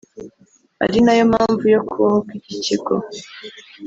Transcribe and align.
ari 0.83 0.97
nayo 1.05 1.23
mpamvu 1.31 1.63
yo 1.73 1.81
kubaho 1.89 2.19
kw’iki 2.25 2.55
kigo” 2.65 2.95